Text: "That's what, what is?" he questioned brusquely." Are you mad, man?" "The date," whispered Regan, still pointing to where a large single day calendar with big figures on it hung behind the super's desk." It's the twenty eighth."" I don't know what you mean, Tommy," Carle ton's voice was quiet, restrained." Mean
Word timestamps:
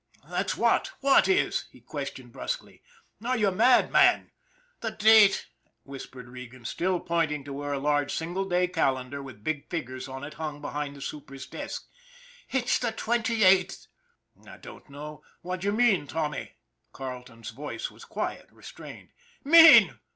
"That's 0.31 0.57
what, 0.57 0.89
what 1.01 1.27
is?" 1.27 1.65
he 1.71 1.79
questioned 1.79 2.31
brusquely." 2.31 2.81
Are 3.23 3.37
you 3.37 3.51
mad, 3.51 3.91
man?" 3.91 4.31
"The 4.81 4.89
date," 4.89 5.45
whispered 5.83 6.27
Regan, 6.27 6.65
still 6.65 6.99
pointing 6.99 7.43
to 7.43 7.53
where 7.53 7.73
a 7.73 7.77
large 7.77 8.11
single 8.11 8.49
day 8.49 8.67
calendar 8.67 9.21
with 9.21 9.43
big 9.43 9.69
figures 9.69 10.07
on 10.07 10.23
it 10.23 10.33
hung 10.33 10.59
behind 10.59 10.95
the 10.95 11.01
super's 11.01 11.45
desk." 11.45 11.85
It's 12.49 12.79
the 12.79 12.93
twenty 12.93 13.43
eighth."" 13.43 13.85
I 14.49 14.57
don't 14.57 14.89
know 14.89 15.21
what 15.43 15.63
you 15.63 15.71
mean, 15.71 16.07
Tommy," 16.07 16.53
Carle 16.93 17.21
ton's 17.21 17.51
voice 17.51 17.91
was 17.91 18.03
quiet, 18.03 18.49
restrained." 18.51 19.09
Mean 19.43 19.99